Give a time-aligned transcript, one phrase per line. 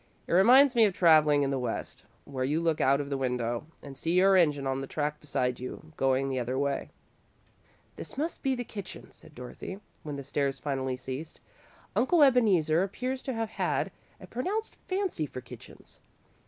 [0.25, 3.67] "It reminds me of travelling in the West, where you look out of the window
[3.83, 6.89] and see your engine on the track beside you, going the other way."
[7.97, 11.39] "This must be the kitchen," said Dorothy, when the stairs finally ceased.
[11.95, 15.99] "Uncle Ebeneezer appears to have had a pronounced fancy for kitchens."